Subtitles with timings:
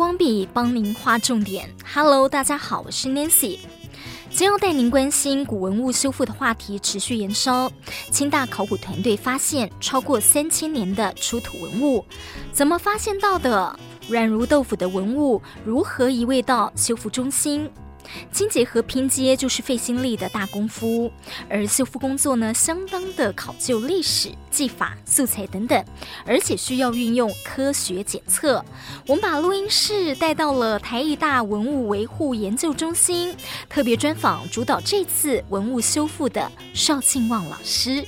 [0.00, 1.68] 光笔帮您画重点。
[1.84, 3.58] Hello，大家好，我是 Nancy，
[4.30, 7.70] 今天要带您关心古文物修复的话题持续延烧。
[8.10, 12.02] 清大考古团队发现超过三千年的出土文物，
[12.50, 13.78] 怎么发现到的？
[14.08, 17.70] 软如豆腐的文物如何移位到修复中心？
[18.32, 21.10] 清洁和拼接就是费心力的大功夫，
[21.48, 25.84] 而修复工作呢，相当的考究历史、技法、素材等等，
[26.26, 28.64] 而且需要运用科学检测。
[29.06, 33.34] 我们把录音室带到了台艺大文物维护研究中心，
[33.68, 38.04] 特别专访主导这次文物修复的邵庆旺老师。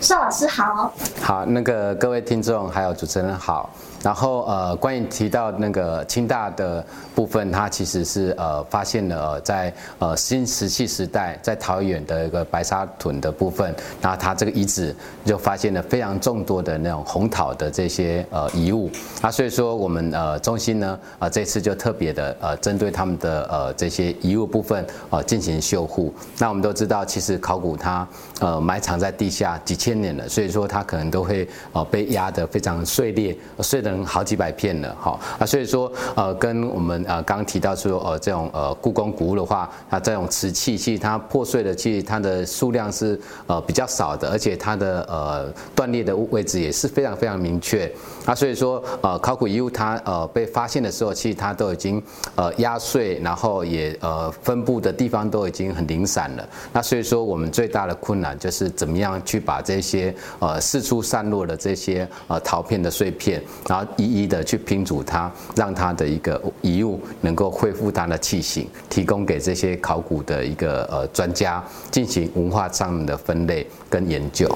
[0.00, 3.72] 邵老师好，好，那个各位听众还有主持人好。
[4.02, 6.84] 然后呃，关于提到那个清大的
[7.14, 14.92] 部分，它其实是呃发现了在呃新石器时代在桃园的一个白沙屯的部分，然后它这个遗址
[15.24, 18.90] 就发现了非常众多的那种红陶的这些呃遗物
[19.20, 26.12] 啊，所以说我们呃中心呢啊、呃、这次就特别的呃针对他们的呃这些遗物部分啊、呃、进行修护。
[26.38, 28.04] 那我们都知道，其实考古它
[28.40, 33.91] 呃埋藏在地下几千年了，所以说它可能都会呃被压得非常碎裂，碎的。
[34.04, 47.90] 好几百片了，哈啊，所以说呃，跟我们呃刚刚提到说呃这种呃故宫古物的话，它这种瓷器其实它破碎的其实它的数量是呃比较少的，而且它的呃断裂的位置也是非常非常明确
[48.24, 52.02] 啊，所以说呃考古遗物它呃被发现的时候，其实它都已经
[52.36, 56.48] 呃压碎，然后也呃分布的地方都已经很零散了。
[56.72, 74.48] 那所以说我们最大的困难就是怎么样去把这些呃四处散落的这些呃陶片的碎片，然后一一的去拼组它，让它的一个遗物能够恢复它的器型，提供给这些考古的一个呃专家进行文化上的分类跟研究。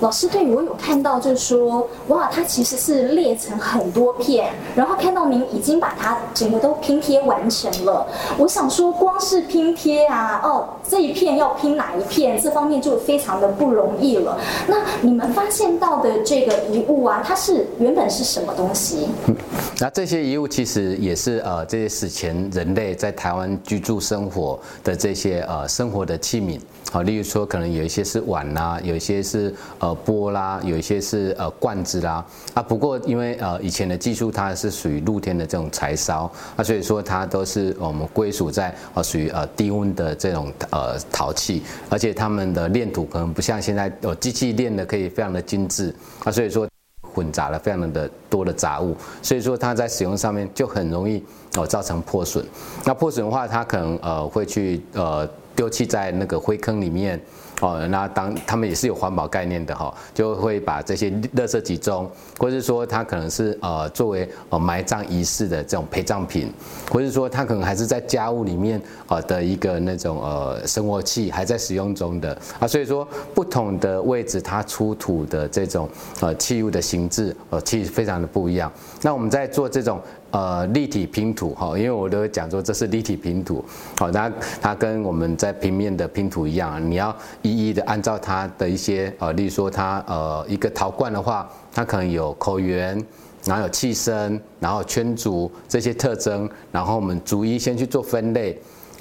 [0.00, 8.06] 老师，对我有看到，就是说，哇，它其实是裂成很多片，然后看到您已经把它整个都拼贴完成了。
[8.38, 14.38] 我想说，光是拼贴啊，哦，这一片要拼哪一片，这方面就非常的不容易了。
[14.66, 19.08] 那你们发现到的这个遗物啊，它是原本是什么东西？
[19.26, 19.36] 嗯，
[19.78, 26.58] 那这些遗物其实也是呃，这些史前人类在台湾居住生活的这些呃生活的器皿。
[26.90, 32.60] 好，例如说，可能有一些是碗啦，有一些是呃钵啦，有一些是呃罐子啦啊。
[32.60, 46.68] 不过因为呃以前的技术它是属于露天的这种柴烧啊，所以说它都是我们归属在呃属于呃低温的这种呃陶器，而且他们的炼土可能不像现在有机器炼的可以非常的精致啊，所以说
[47.00, 51.22] 混杂了非常的多的杂物，所以说它在使用上面就很容易
[51.54, 52.44] 哦造成破损。
[52.84, 55.28] 那破损的话，它可能呃会去呃。
[55.54, 57.20] 丢弃在那个灰坑里面，
[57.60, 66.52] 哦，那当他们也是有环保概念的哈，就会把这些垃圾集中，或者说它可能是呃作为呃埋葬仪式的这种陪葬品，
[66.90, 75.88] 或者说它可能还是在家务里面呃的一个那种呃生活器还在使用中的啊，所以说不同的位置它出土的这种
[76.20, 78.72] 呃器物的形制呃其实非常的不一样。
[79.02, 80.00] 那我们在做这种。
[80.30, 83.64] 呃，立体拼图哈，因为我都会讲说这是立体拼图，
[83.98, 93.02] 好，那它跟我们在平面的拼图一样，你要一一的按照它的一些呃，例如说它呃一个陶罐的话，它可能有口圆，
[93.44, 98.56] 然后有气声，然后圈足这些特征，然后我们逐一先去做分类。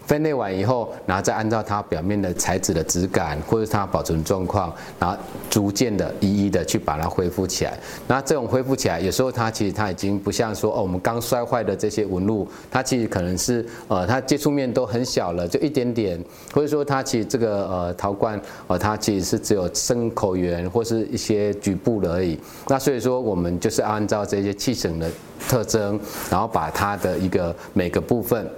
[0.10, 5.16] 分类完以后，然后再按照它表面的材质的质感，或者它保存状况，然后
[5.52, 7.78] 逐渐的一一的去把它恢复起来。
[8.08, 16.20] 那这种恢复起来，有时候它其实它已经不像说哦，我们刚摔坏的这些纹路，它其实可能是呃，它接触面都很小了，就一点点，
[16.52, 22.36] 或者说它其实这个呃陶罐呃，它其实是只有深口圆或是一些局部的而已。
[22.68, 25.08] 那所以说我们就是按照这些器型的
[25.48, 26.00] 特征，
[26.32, 28.50] 然后把它的一个每个部分。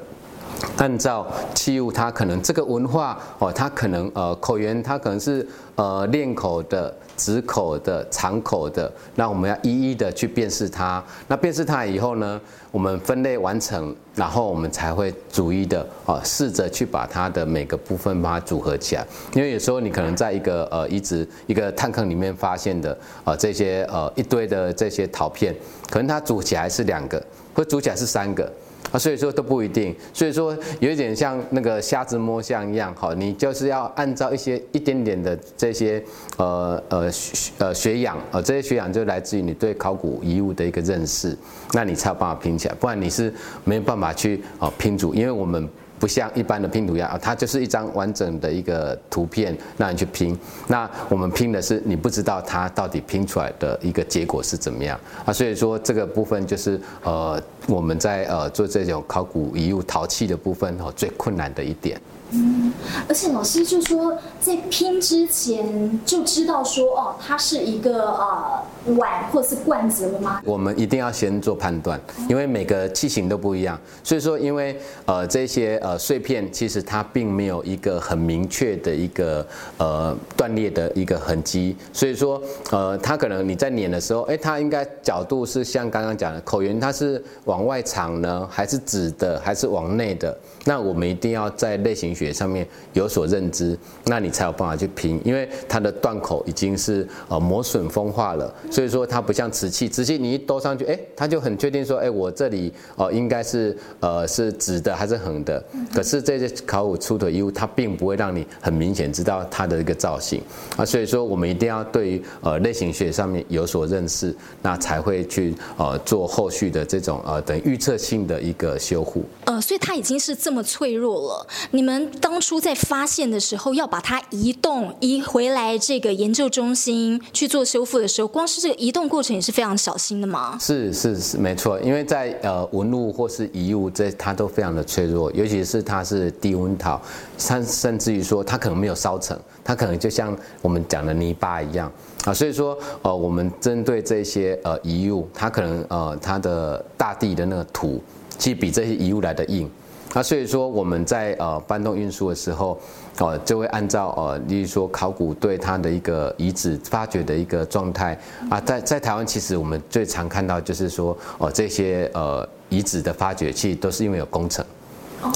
[0.78, 5.46] 按照器物，它可能这个文化哦，它可能呃口圆，它可能是
[5.76, 11.04] 呃链口的、直口的、长口的，那我们要一一的去辨识它。
[11.28, 12.40] 那辨识它以后呢，
[12.72, 19.06] 我们分类完成，然后我们才会逐一的哦试着去把它的每个部分把它组合起来。
[19.34, 25.56] 因为有时候你可能在一个呃遗址一个探坑里面发现的呃这些呃一堆的这些陶片，
[25.90, 28.52] 可能它组起来是两个，或组起来是三个。
[28.92, 36.04] 啊，所以说都不一定，所以说有一点像那个瞎子摸象一样，好，你就是要按照一些一点点的这些
[36.38, 37.12] 呃呃
[37.58, 41.38] 呃学养，呃这些学养就来自于你对考古遗物的一个认识，
[41.74, 43.34] 那你才有办法拼起来，不然你是
[43.64, 45.70] 没有办法去啊拼组，因为我们
[46.02, 50.36] 不像一般的拼图一样啊，它就是一张完整的一个图片让你去拼。
[50.68, 62.02] 那我们拼的是你不知道它到底拼出来的一个结果是怎么样啊，所以说这个部分就是呃我们在呃做这种考古遗物陶器的部分哦最困难的一点。
[62.34, 62.72] 嗯，
[63.10, 68.64] 而且老师就说，在拼之前就知道说，哦，它是一个呃
[68.98, 70.42] 碗或是罐子了吗？
[70.44, 74.76] 我们一定要先做判断，因为每个器型都不一样，所以说，因为
[75.06, 79.46] 呃这些呃碎片其实它并没有一个很明确的一个
[79.78, 82.42] 呃断裂的一个痕迹，所以说
[82.72, 90.36] 呃它可能你在碾的时候，哎，它应该角度是像刚刚讲的口圆，它是往外长呢，还是直的，还是往内的？
[90.66, 105.64] 那我们一定要在类型学上面有所认知，那你才有办法去拼，因为它的断口已经是呃磨损风化了，所以说它不像瓷器，瓷器你一兜上去，哎，它就很确定说，哎，我这里哦应该是呃是直的还是横的。
[105.94, 110.42] 可是这些考古出土遗物，它并不会让你很明显知道它的一个造型
[110.78, 119.26] 啊，所以说我们一定要对于呃类型学上面有所认识，那才会去呃做后续的这种呃等预测性的一个修护。
[119.46, 121.48] 呃，所以它已经是这么脆弱了。
[121.72, 130.56] 你们当初在发现的时候，要把它移动移回来这个研究中心去做修复的时候，光是这个移动过程也是非常小心的吗？
[130.62, 131.80] 是是是，没错。
[131.82, 137.02] 因为在呃文物或是遗物，这它都非常的脆弱，尤其是它是低温陶，
[137.40, 141.92] 它甚至于说它可能没有烧成，它可能就像我们讲的泥巴一样
[142.24, 142.32] 啊。
[142.32, 148.00] 所以说呃，我们针对这些呃遗物，它可能呃它的大地的那个土，
[148.38, 149.68] 其实比这些遗物来的硬。
[150.14, 152.78] 那所以说我们在呃搬动运输的时候，
[153.20, 158.18] 哦就会按照呃，例如说考古对它的一个遗址发掘的一个状态
[158.50, 164.66] 啊，在在台湾其实我们最常看到就是说哦、这些呃遗址的发掘器都是因为有工程，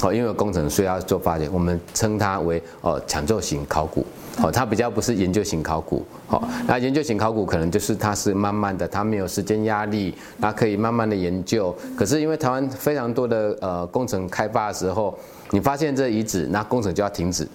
[0.01, 4.05] 哦因为有工程所以要做发掘，我们称它为呃抢救型考古。
[4.41, 11.75] 哦，它比较不是研究型考古，好，那研究型考古可能就是它是慢慢的，它没有时间压力，它可以慢慢的研究。
[11.95, 15.17] 可是因为台湾非常多的呃工程开发的时候，
[15.51, 17.47] 你发现这遗址，那工程就要停止。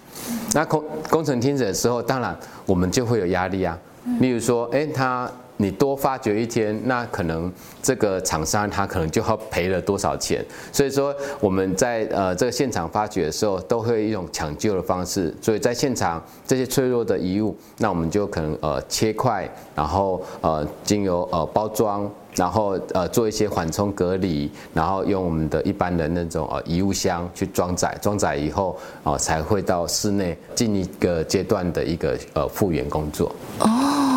[0.53, 2.35] 那工工程停止的时候，当然
[2.65, 3.77] 我们就会有压力啊。
[4.19, 5.29] 例如说，哎，它。
[5.61, 7.51] 你多发掘一天，那可能
[7.83, 10.43] 这个厂商他可能就要赔了多少钱。
[10.71, 15.31] 所以说我们在呃这个现场发掘的时候，都会一种抢救的方式。
[15.39, 33.31] 所以在现场这些脆弱的遗物，那我们就可能呃切块，然后呃经由呃包装，然后呃做一些缓冲隔离，然后用我们的一般的那种呃遗物箱去装载，装载以后啊、才会到室内进一个阶段的一个呃复原工作。
[33.59, 34.10] 哦。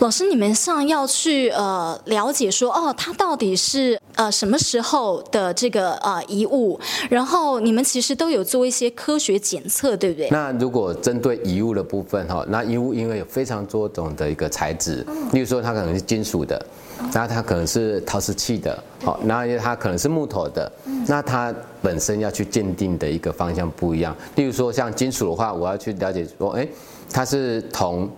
[0.00, 6.78] 老师，你们上要去呃了解说哦，它到底是呃什么时候的这个呃遗物？
[7.10, 10.28] 然后你们其实都有做一些科学检测，对不对？
[10.30, 16.64] 那如果针对遗物的部分哈，那遗物因为有非常多种的一个材质，例如说它可能是金属的，
[17.12, 20.70] 那它可能是陶瓷器的，好，那它可能是木头的，
[21.06, 24.14] 那它本身要去鉴定的一个方向不一样。
[24.36, 26.68] 例如说像金属的话，我要去了解说，哎，
[27.12, 28.08] 它是铜。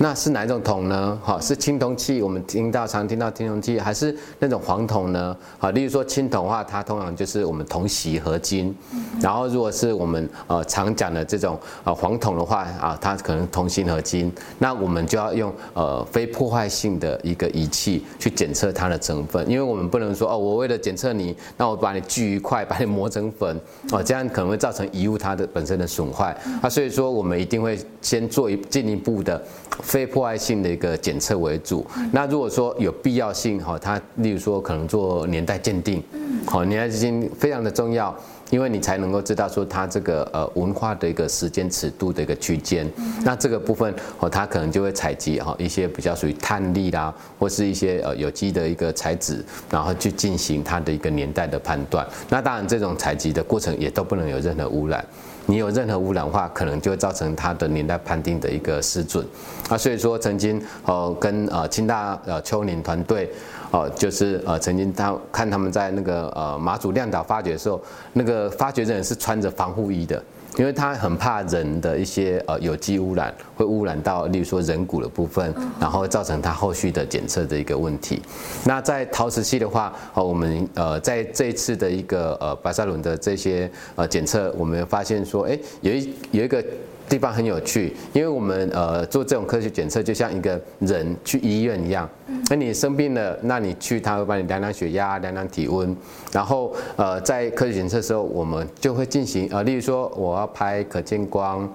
[0.00, 1.18] 那是哪一种铜呢？
[1.24, 5.36] 哈，是青铜器，我们听到常听到青铜器，还是那种黄铜呢？
[5.58, 8.72] 好，例如说青铜的话，它通常就是我们铜锡合金。
[9.20, 14.32] 然后如果是我们呃常讲的这种呃黄铜的话啊，它可能铜锌合金。
[14.60, 26.36] 那我们就要用呃非破坏性的一个仪器去检测它的成分，因为我们不能说哦，我为了检测你，那我把你锯一块， 把你磨成粉，哦，这样可能会造成遗物它的本身的损坏。
[26.62, 29.42] 啊，所以说我们一定会先做一进一步的。
[29.88, 31.84] 非破坏性的一个检测为主。
[32.12, 36.02] 那如果说有必要性哈，它例如说可能做年代鉴定，
[36.46, 38.14] 好，年代鉴定非常的重要，
[38.50, 42.86] 因为你才能够知道说它这个呃文化的一个时间尺度的一个区间。
[43.24, 52.06] 那这个部分哦，它可能就会采集哈一些比较属于碳粒啦，或是一些呃有机的一个材质，然后去进行它的一个年代的判断。
[52.28, 55.02] 那当然这种采集的过程也都不能有任何污染。
[55.50, 59.26] 你有任何污染化，可能就会造成它的年代判定的一个失准
[59.70, 59.78] 啊。
[59.78, 63.30] 所以说，曾经呃跟呃清大呃丘陵团队
[63.70, 67.80] 哦，就是呃曾经他看他们在那个呃马祖亮岛发掘的时候，
[68.12, 70.22] 那个发掘人是穿着防护衣的。
[70.58, 78.20] 因为它很怕人的一些呃有机污染会污染到，例如说人骨的部分，然后造成它后续的检测的一个问题。
[78.64, 86.64] 那在陶瓷器的话，呃，我们呃在这一次的一个呃巴塞伦的这些呃检测，我们发现说，哎，有一有一个
[87.08, 92.08] 地方很有趣，因为我们呃做这种科学检测，就像一个人去医院一样。
[92.50, 95.94] 那你生病了，那你去他会帮你量量血压、量量体温，
[96.32, 101.68] 然后呃在科学检测的时候，我们就会进行呃，例如说我要拍可见光，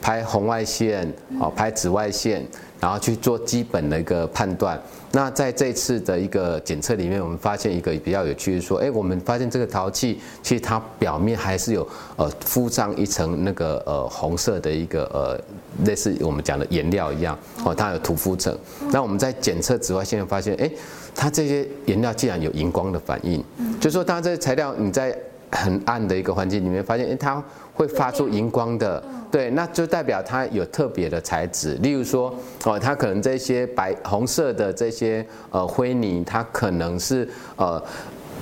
[0.00, 2.44] 拍红外线，哦，拍紫外线。
[2.80, 4.80] 然后去做基本的一个判断。
[5.12, 15.40] 那在这次的一个检测里面，我们发现一个比较有趣的说，哎，我们发现这个陶器其实它表面还是有呃敷上一层那个呃红色的一个呃
[15.86, 18.54] 类似我们讲的颜料一样哦，它有涂敷层。
[18.90, 20.70] 那我们在检测紫外线发现，哎，
[21.14, 23.42] 它这些颜料竟然有荧光的反应，
[23.80, 25.16] 就是说它这些材料你在
[25.62, 29.02] 很暗的一个环境里面发现，哎，它会发出荧光的。
[29.30, 32.32] 对，那就代表它有特别的材质，例如说，
[32.64, 37.82] 哦，它可能这些白红色的这些呃灰泥，它可能是呃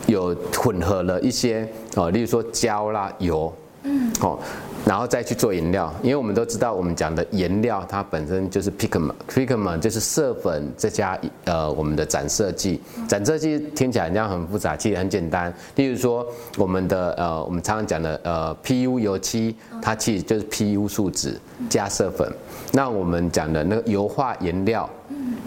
[0.07, 1.67] 有混合了一些
[1.97, 3.53] 哦，例如说胶啦、油，
[3.85, 4.39] 嗯，哦。
[4.87, 12.79] 然后再去做颜料，因为我们都知道，我们讲的颜料它本身就是 pigment，pigment 就是色粉再加呃我们的染色剂。
[13.09, 15.53] 染色剂听起来这样很复杂，其实很简单。
[15.77, 16.27] 例如说
[16.59, 22.31] 我们的呃我们常常讲的呃 PU 油漆，它其实就是 PU 树脂加色粉。
[22.71, 24.89] 那我们讲的那个油画颜料，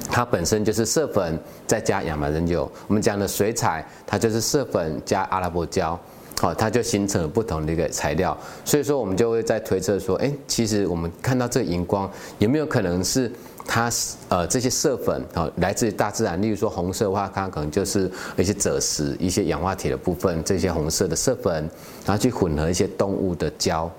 [0.09, 2.69] 它本身就是色粉再加亚麻仁油。
[2.87, 5.99] 我们讲的水彩，它就是色粉加阿拉伯胶。
[6.39, 13.31] 好，它就形成了不同的一个材料，所以说我们就会在推测说，哎，其实我们看到这个荧光，有没有可能是
[13.65, 13.91] 它
[14.29, 16.39] 呃这些色粉啊来自于大自然？
[16.39, 21.67] 例如说红色的话，它可能就是一些赭石、一些氧化铁的部分，这些红色的色粉，
[22.05, 23.91] 然后去混合一些动物的胶，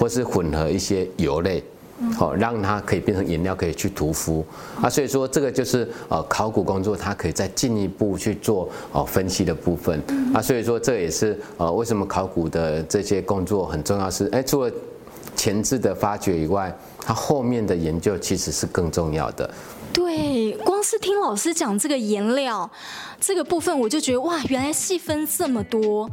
[0.00, 1.62] 或是混合一些油类。
[2.16, 4.44] 好，让它可以变成颜料，可以去涂敷
[4.80, 4.90] 啊。
[4.90, 10.02] 所以说，这个就是呃考古工作，它可以再进一步去做哦分析的部分
[10.34, 10.42] 啊。
[10.42, 14.70] 所以说，这也是呃为什么考古的这些工作很重要是，哎，除了
[15.36, 19.48] 前置的发掘以外，它后面的研究其实是更重要的。
[19.92, 22.68] 对，光是听老师讲这个颜料
[23.20, 26.10] 这个部分，我就觉得哇，原来细分这么多。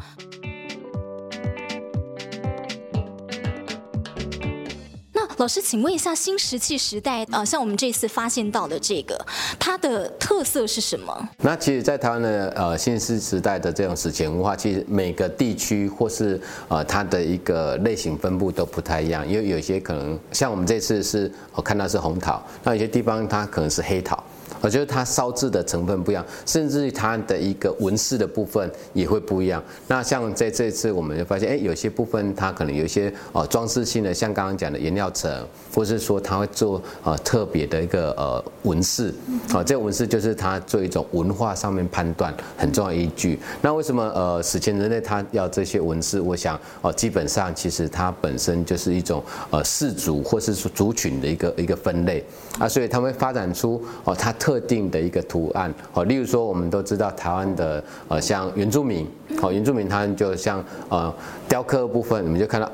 [5.41, 9.19] 老师，请问一下，新石器时代，呃，像我们这次发现到的这个，
[9.57, 11.29] 它的特色是什么？
[11.39, 24.23] 那其实，在台湾的呃新石器时代的这种史前文化，其实每个地区或是呃它的一个类型分布都不太一样，因为有些可能像我们这次是我看到是红陶，那有些地方它可能是黑陶。
[24.61, 29.61] 我觉得它烧制的成分不一样，甚至于它的一个纹饰的部分也会不一样。
[29.87, 35.29] 那像在这次，我们就发现，哎，有些部分它可能有一些哦装饰性的，像刚刚讲的颜料层，
[35.73, 39.11] 或是说它会做呃特别的一个呃纹饰。
[39.49, 43.39] 好，这个纹饰就是它做一种文化上面判断很重要依据。
[43.63, 46.21] 那为什么呃史前人类他要这些纹饰？
[46.21, 52.23] 我想哦，基本上其实它本身就是一种呃氏族或是说族群的一个一个分类
[52.59, 54.50] 啊，所以他会发展出哦它特。
[54.51, 59.07] 特定的一个图案，哦，例如说，我们都知道台湾的呃，像原住民，
[59.41, 61.13] 哦，原住民他们就像呃
[61.47, 62.69] 雕刻部分，我们就看到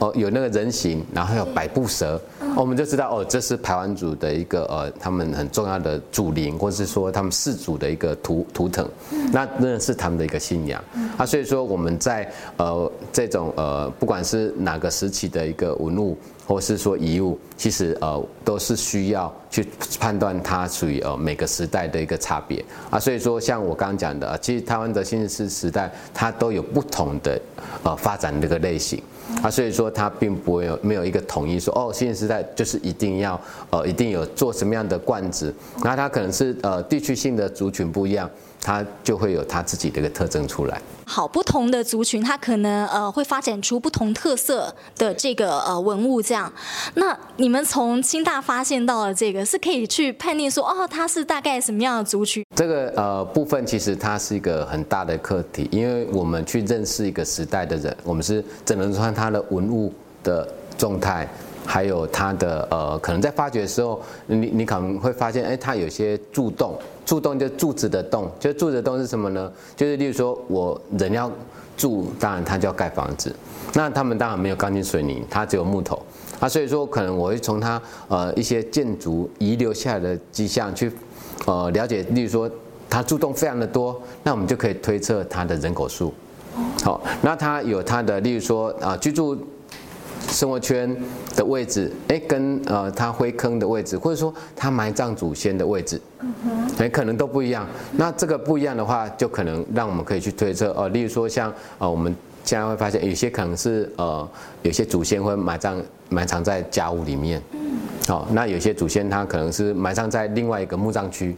[0.00, 2.20] 哦有那个人形，然后有百步蛇，
[2.56, 8.88] 我们就知道哦这是排湾族的一个呃他们很重要的祖灵，或是说他们氏族的一个图图腾，
[9.32, 10.82] 那那是他们的一个信仰。
[11.16, 16.16] 啊，所以说我们在呃这种呃不管是哪个时期的一个文物。
[16.50, 19.64] 或是说遗物，其实呃都是需要去
[20.00, 22.64] 判断它属于呃每个时代的一个差别。
[22.90, 27.40] 啊，所以说像我刚刚讲的，其实台湾的新石器时代它都有不同的
[27.84, 29.00] 呃发展的一个类型
[29.42, 38.28] 啊，所以说它并不会有没有一个统一说哦，新时代就是一定要呃一定有做什么样的罐子，那它可能是呃地区性的族群不一样。
[38.60, 40.80] 它就会有它自己的一个特征出来。
[41.06, 46.52] 好，不同的族群，它可能呃会发展出不同特色的这个呃文物这样。
[46.94, 52.44] 那你们从清大发现到了这个，是可以去判定说哦，它是大概什么样的族群？
[52.54, 60.48] 这个呃部分其实它是一个很大的课题，因为我们去认识一个时代的人，我们是只能穿它的文物的
[60.78, 61.28] 状态。
[61.66, 69.52] 还有它的呃，可能在发掘的时候，你你可能会发现，哎，它有些柱洞，柱洞就柱子的洞，就柱子的洞是什么呢？
[69.76, 71.30] 就是例如说我人要
[71.76, 73.34] 住，当然它就要盖房子，
[73.74, 76.02] 那他们当然没有钢筋水泥，它只有木头，
[76.40, 80.90] 啊，所以说可能我会从它呃一些建筑遗留下来的迹象去
[81.46, 82.50] 呃了解，例如说
[82.88, 86.12] 它柱洞非常的多，那我们就可以推测它的人口数，
[86.82, 89.38] 好，那它有它的例如说啊居住。
[90.30, 90.96] 生活圈
[91.36, 96.00] 的位置，哎，跟呃他灰坑的位置，或者说他埋葬祖先的位置，
[96.78, 97.66] 哎，可能都不一样。
[97.92, 104.26] 那这个不一样的话，就可能让我们可以去推测，哦，例如说像呃我们现在会发现有些可能是呃，
[104.62, 107.42] 有些祖先会埋葬埋藏在家屋里面。
[108.06, 111.36] 好，那有些祖先他可能是埋葬在另外一个墓葬区。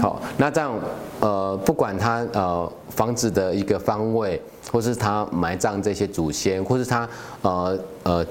[0.00, 0.74] 好，那这样
[1.20, 4.40] 呃，不管他呃房子的一个方位，
[4.72, 7.08] 或是他埋葬这些祖先，或是他
[7.42, 8.26] 呃呃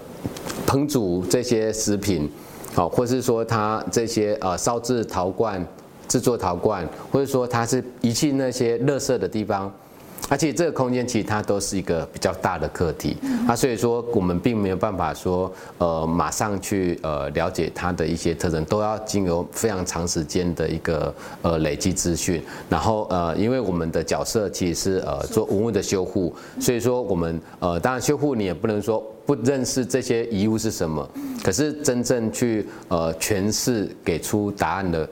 [0.65, 2.29] 烹煮这些食品，
[2.73, 5.65] 好，或是说他这些呃烧制陶罐。
[6.07, 9.69] 制作陶罐，或者说他是遗弃那些垃圾的地方，
[10.29, 13.15] 而且这个空间其实它都是一个比较大的课题，
[13.47, 31.09] 啊，所以说我们并没有办法说，呃，马上去呃了解它的一些特征，都要经由非常长时间的一个呃累积资讯，然后呃，因为我们的角色其实是呃做文物的修护，所以说我们呃当然修护你也不能说不认识这些遗物是什么，
[31.43, 35.07] 可是真正去呃诠释给出答案的。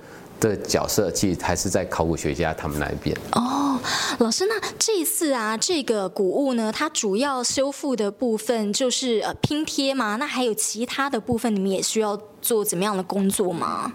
[0.49, 3.79] 的角色其实还是在考古学家他们那边哦，
[4.19, 10.15] 老师，那这一次啊，这个古物呢，它主要修复的部分就是呃拼贴吗？
[10.17, 13.91] 那还有其他的部分，你们也需要做怎么样的工作吗？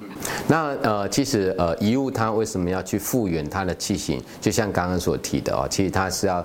[0.49, 4.23] 那呃，其实呃遗物它为什么要去复原它的器型？
[4.41, 6.45] 就像刚刚所提的哦，其实它是要。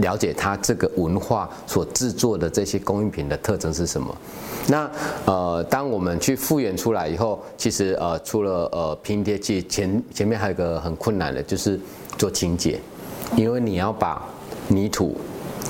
[0.00, 4.16] 了解它这个文化所制作的这些工艺品的特征是什么？
[4.68, 4.90] 那
[5.24, 11.80] 呃，当我们去复原出来以后，其实呃，除了呃拼贴器前前面还有一个很困难的，就是
[12.16, 12.78] 做清洁，
[13.36, 14.22] 因为你要把
[14.68, 15.16] 泥土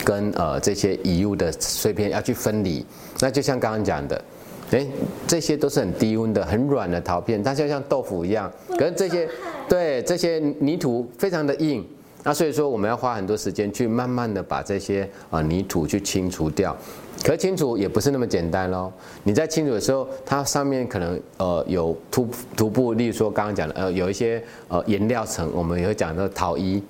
[0.05, 2.85] 跟呃这些遗物的碎片要去分离。
[3.21, 4.25] 那就像刚刚讲的，
[4.71, 4.89] 诶，
[5.27, 9.29] 这些都是很低温的、很软的陶片，它就像豆腐一样，可是这些
[9.69, 11.87] 对这些泥土非常的硬。
[12.29, 16.77] 那所以说，我们要花很多时间去慢慢的把这些啊泥土去清除掉，
[17.25, 18.93] 可清除也不是那么简单喽。
[19.23, 26.83] 你在清除的时候，它上面可能呃有涂涂布，例如说刚刚讲的呃有一些呃颜料层，我们也会讲的陶衣，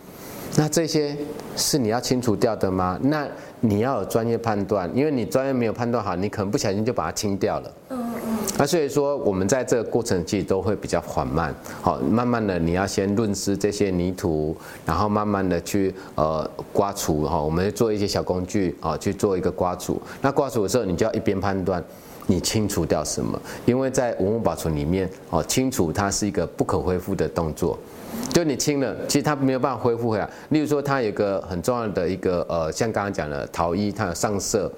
[0.57, 1.17] 那这些
[1.55, 2.99] 是你要清除掉的吗？
[3.01, 3.25] 那
[3.61, 7.73] 你要有专业判断，因为你专业没有判断好，你可能不小心就把它清掉了。
[8.57, 20.01] 那所以说，我们在这个过程其实都会比较缓慢，好，慢慢的你要先润湿这些泥土，然后慢慢的去呃刮除哈，我们做一些小工具啊去做一个刮除。
[20.21, 21.83] 那刮除的时候，你就要一边判断
[22.27, 27.79] 你清除掉什么，因为在文物保存里面哦，清除它是一个不可恢复的动作，
[28.33, 30.29] 就你清了，其实它没有办法恢复回来。
[30.49, 34.73] 例如说，它有个很重要的一个呃，像刚刚讲的陶衣，它有上色，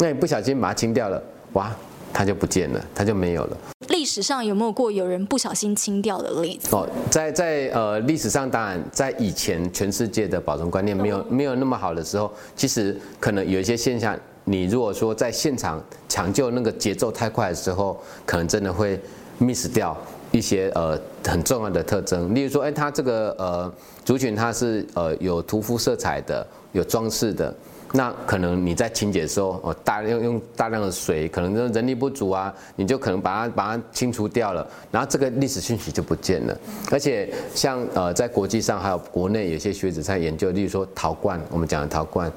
[0.00, 1.70] 那你不小心把它清掉了，哇！
[2.12, 3.56] 它就不见了，它就没有了。
[3.88, 6.68] 历史上有没有过有人不小心清掉的例子？
[6.74, 18.98] 哦，在在呃历史上，当然在以前全世界的保存观念没有没有那么好的时候，其实可能有一些现象，你如果说在现场抢救那个节奏太快的时候，可能真的会
[19.38, 19.96] miss 掉
[20.30, 22.34] 一些呃很重要的特征。
[22.34, 23.72] 例如说，哎，它这个呃
[24.04, 27.54] 族群它是呃有涂敷色彩的，有装饰的。
[27.92, 36.56] 那可能你在清洁的时候，哦，大量用大量的水，可能人力不足啊，你就可能把它把它清除掉了，然后这个历史讯息就不见了。
[36.90, 42.30] 而且像呃在国际上还有国内有些学者在研究，例如说陶罐，我们讲的陶罐，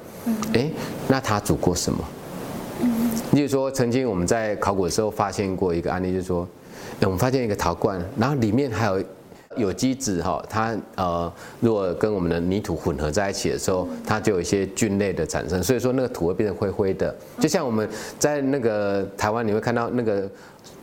[0.54, 0.68] 哎，
[1.06, 2.04] 那它煮过什么？
[3.32, 6.48] 例如说曾经我们在考古的时候发现过一个案例，就是说，
[7.02, 9.02] 我们发现一个陶罐，然后里面还有。
[9.56, 17.14] 有机质哈，它呃，如果跟我们的泥土混合在一起的时候，它就有一些菌类的产生，所以说那个土会变成灰灰的。
[17.38, 17.88] 就像我们
[18.18, 20.28] 在那个台湾，你会看到那个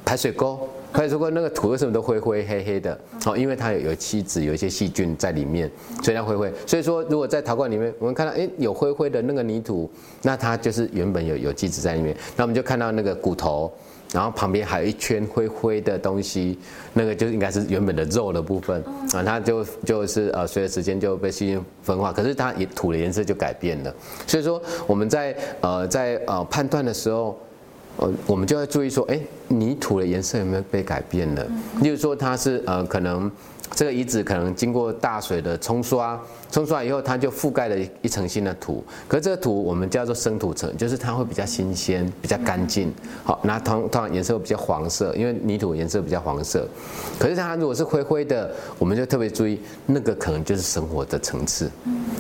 [0.04, 2.98] 排水沟，排水沟那个土为什么都灰灰黑黑的？
[3.26, 5.70] 哦，因为它有有漆质，有一些细菌在里面，
[6.02, 6.52] 所以它灰灰。
[6.66, 9.90] 所以说，如果在陶罐里面，我们看到诶有灰灰的那个泥土，
[10.22, 12.16] 那它就是原本有有机质在里面。
[12.36, 13.72] 那我们就看到那个骨头。
[14.12, 16.60] 然后旁边还有一圈灰灰的东西，
[16.94, 23.96] 那个就应该是原本的肉的部分啊，它就就是呃随着时间就被细菌分化，可是它也土的颜色就改变了。
[24.28, 27.40] 所以说我们在呃在呃判断的时候，
[27.98, 31.48] 呃我们就要注意说，哎，泥土的颜色有没有被改变了？
[31.82, 33.32] 例如说它是呃可能。
[33.74, 36.20] 这个遗址可能经过大水的冲刷，
[36.52, 38.84] 冲刷以后它就覆盖了一层新的土。
[39.08, 42.94] 可是这个土我们叫做生土层，就是它会比较新鲜、比较干净。
[43.24, 46.68] 好，那通通常颜色会比较黄色，因为泥土颜色比较黄色。
[47.18, 51.72] 可是它如果是灰灰的，我们就特别注意，那个可能就是生活的层次，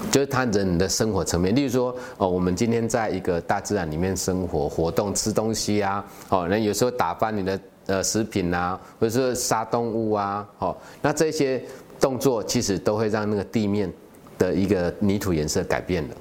[0.09, 1.53] 就是它人的生活层面。
[1.53, 7.59] 例如说，哦，我们今天在一个大自然里面生活、活动、吃东西啊，哦，那有时候打翻你的。
[7.87, 11.61] 呃，食品啊，或者是杀动物啊，哦，那这些
[11.99, 13.91] 动作其实都会让那个地面
[14.37, 16.15] 的一个泥土颜色改变了。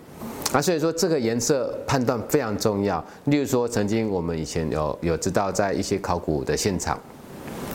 [0.53, 3.05] 啊，所以说这个颜色判断非常重要。
[3.27, 6.99] 例如说，曾经我们以前有有知道，在一些考古的现场，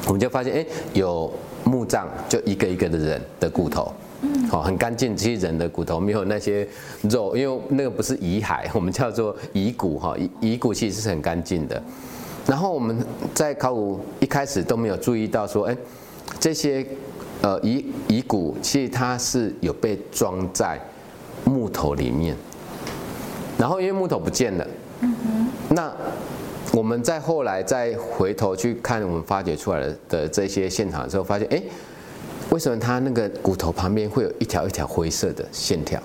[0.07, 1.31] 我们就发现，哎，有
[1.63, 5.15] 墓葬就一个一个的人的骨头，嗯，好，很干净。
[5.15, 6.67] 这些人的骨头没有那些
[7.03, 10.17] 肉，因为那个不是遗骸，我们叫做遗骨哈。
[10.17, 11.81] 遗遗骨其实是很干净的。
[12.47, 13.03] 然后我们
[13.33, 15.75] 在考古一开始都没有注意到说，哎，
[16.39, 16.85] 这些
[17.41, 20.79] 呃遗遗骨其实它是有被装在
[21.43, 22.35] 木头里面。
[23.57, 24.67] 然后因为木头不见了，
[25.01, 25.91] 嗯，那
[26.71, 31.63] 我们在后来再回头去看我们发掘出来的的这些现场的时候，发现，哎，
[32.51, 36.01] 为什么它那个骨头旁边会有一条一条灰色的线条？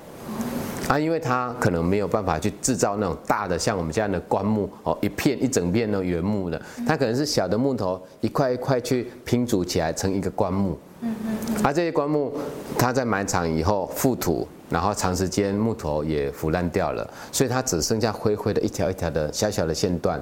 [0.90, 10.76] 啊，因为它可能没有办法去制造那种大的，像我们这样的棺木哦，一片一整片的原木的，它可能是小的木头一块一块去拼组起来成一个棺木。
[11.02, 11.56] 嗯嗯。
[11.62, 12.32] 而这些棺木，
[12.76, 20.20] 它在埋场以后覆土，然后长时间木头也腐烂掉了，所以它只剩下灰灰的一条一条的小小的线段。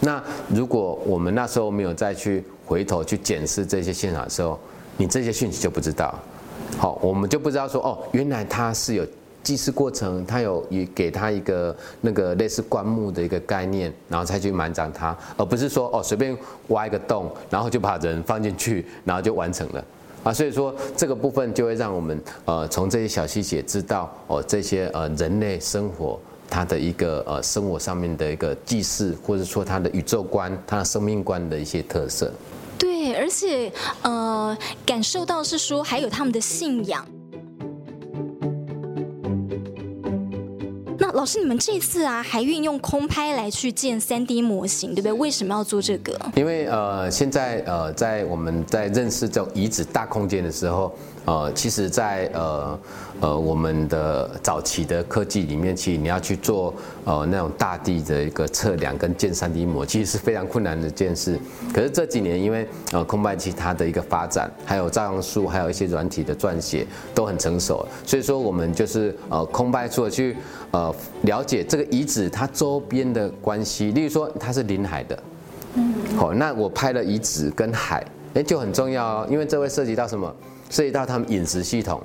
[0.00, 4.60] 那如果我们那时候没有再去回头去检视这些现场的时候，
[4.98, 6.14] 你这些讯息就不知道。
[6.76, 9.06] 好，我们就不知道说哦，原来它是有。
[9.42, 16.36] 祭祀过程，他有也给他一个那个类似棺木的一个概念，然后才去埋葬它，而不是说哦随便
[16.68, 19.84] 挖一个洞，然后就把人放进去，然后就完成了
[20.22, 20.32] 啊。
[20.32, 32.30] 所以说这个部分就会让我们呃从这些小细节知道哦这些呃人类生活它的一个呃生活上面的一个祭祀，或者说它的宇宙观、它的生命观的一些特色。
[32.78, 33.72] 对，而且
[34.02, 37.06] 呃感受到是说还有他们的信仰。
[41.20, 45.12] 老师，你们这次啊，还运用空拍来去建 3D 模型，对不对？
[45.12, 46.18] 为什么要做这个？
[46.34, 50.90] 因为呃，现在呃，在我们在认识这种遗址大空间的时候。
[51.26, 52.78] 呃，其实在，在呃
[53.20, 61.38] 呃我们的早期的科技里面，其实你要去做呃那种大地的一个测量跟建 3D 模，其实是非常困难的一件事。
[61.74, 70.36] 可是这几年，因为呃空白机它的一个发展，还有照样术，还有一些软体的撰写都很成熟，所以说我们就是呃空拍出去
[70.70, 75.22] 呃了解这个遗址它周边的关系，例如说它是临海的，
[75.74, 78.04] 嗯，好，那我拍了遗址跟海，
[78.34, 80.34] 哎就很重要哦，因为这会涉及到什么？
[80.70, 82.00] 涉及到他们饮食系统，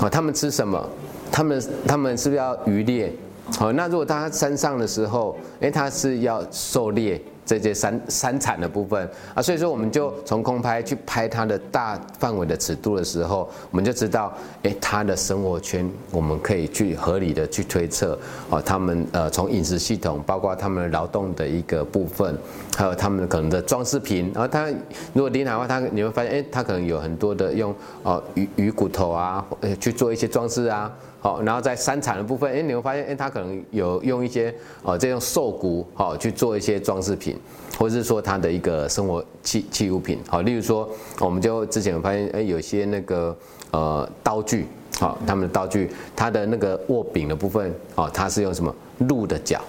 [0.00, 0.88] 哦，他们吃什么？
[1.30, 3.12] 他们他们是不是要渔猎？
[3.58, 7.20] 好，那如果他山上的时候，诶，他是要狩猎。
[7.46, 22.36] 这些山山产的部分啊，所以说我们就从空拍去拍它的大范围的尺度的时候，我们就知道，诶，它的生活圈，我们可以去合理的去推测，哦，他们呃从饮食系统，包括他们劳动的一个部分，
[22.76, 24.66] 还有他们可能的装饰品，然后它
[25.12, 29.44] 如果临海的话，它你会发现，诶，它可能有很多的用哦鱼鱼骨头啊，
[29.78, 30.90] 去做一些装饰啊。
[31.20, 37.33] 好，然后在山产的部分，哎，你会发现，哎，它可能有用一些哦，这种兽骨，好去做一些装饰品，
[37.78, 40.88] 或者是说他的一个生活器器物品，好，例如说，
[41.20, 43.36] 我们就之前发现，哎，有些那个
[43.72, 44.66] 呃刀具，
[44.98, 49.60] 好，他们的刀具，它的那个握柄的部分，哦，它是用什么鹿的角，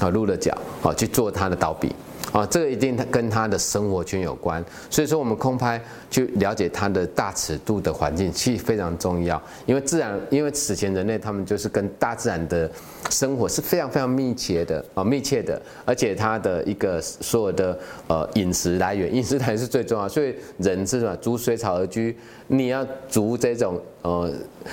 [0.00, 1.90] 啊，鹿的角，好去做它的刀柄。
[2.32, 9.40] 啊，这个一定它跟他的生活圈有关，所以说我们空拍去了解它的大尺度的环境，其实非常重要。
[9.64, 12.70] 因为自然，因为此前人类他们就是跟大自然的
[13.08, 20.06] 生活是非常非常密切的啊，密切的，而且它的一个所有的呃饮食来源， 饮食来源是最重要。
[20.06, 21.16] 所以人是什么？
[21.16, 22.14] 逐水草而居，
[22.46, 24.30] 你要逐这种呃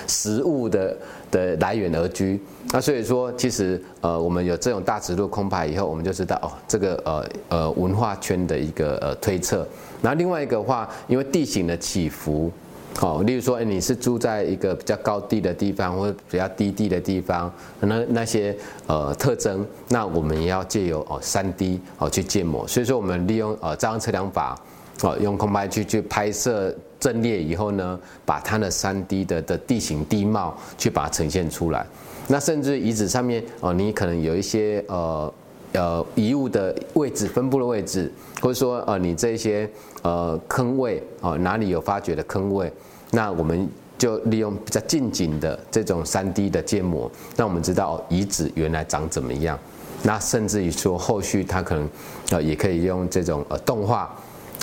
[0.07, 0.95] 食物的
[1.35, 2.39] 的来源而居。
[2.71, 9.67] 那所以说，其实呃，我们有这种大尺度空拍以后，我们就知道哦，这个呃呃文化圈的一个呃推测。
[10.01, 12.51] 然后另外一个话，因为地形的起伏，
[13.01, 18.55] 哦，例如说，哎，你是住在一个比较高地的地方，或者比较低地的地方，那那些
[18.87, 22.67] 呃特征，那我们也要借由哦三 D 哦去建模。
[22.67, 24.59] 所以说，我们利用呃照样测量法，
[25.01, 31.85] 哦，用空拍去去拍摄阵列以后呢，把它的 3D 的的地形地貌去把它呈现出来。
[32.27, 35.31] 那甚至遗址上面哦，你可能有一些呃
[35.73, 39.69] 呃遗物的位置分布的位置，或者说呃你这些
[40.01, 42.73] 呃坑位哦哪里有发掘的坑位，
[43.11, 49.59] 那我们就利用比较近景的这种 3D 的建模，让我们知道遗址原来长怎么样。
[50.01, 51.87] 那甚至于说后续它可能
[52.31, 54.11] 呃也可以用这种呃动画。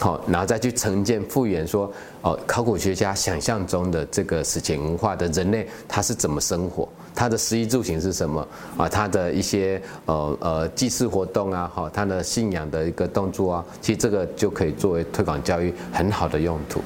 [0.02, 1.88] 好，然后再去呈现复原说，
[2.22, 6.88] 哦，考古学家想象中的这个史前文化的人类，他是怎么生活？
[7.14, 8.44] 他的食衣住行是什么？
[8.76, 16.82] 啊，他的一些呃呃祭祀活动啊，好，他的信仰的一个动作啊，其实这个就可以作为推广教育很好的用途。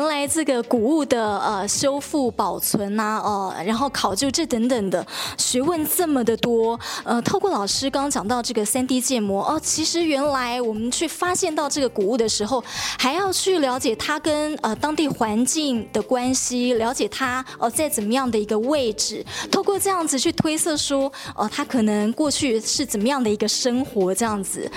[0.00, 12.64] 原来这个古物的呃修复保存呐、哦、呃，然后考究这等等的学问这么的多，呃，透过老师刚刚讲到这个 3D 建模哦，其实原来我们去发现到这个古物的时候，
[12.98, 24.70] 还要去了解它跟呃当地环境的关系，了解它哦、呃、在怎么样的一个位置，透过这样子去推测说哦、呃，它可能过去是怎么样的一个生活这样子。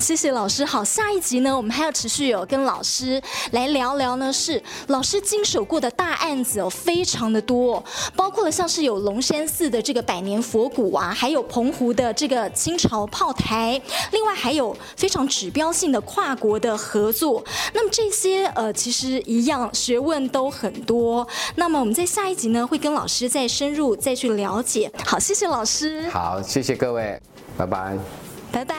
[0.00, 7.82] 谢谢老师，好，下一集呢，我们还要持续有跟老师来聊聊呢，是老师经手过的大案子哦，非常的多，
[8.14, 13.80] 包括了像是有龙山寺的这个百年佛骨啊，还有澎湖的这个清朝炮台，
[14.12, 17.44] 另外还有非常指标性的跨国的合作。
[17.72, 21.26] 那么这些呃，其实一样学问都很多。
[21.56, 24.90] 那么我们在下一集呢，会跟老师再深入再去了解。
[25.04, 26.08] 好，谢谢老师。
[26.10, 27.20] 好，谢谢各位，
[27.56, 27.98] 拜拜，
[28.52, 28.74] 拜拜。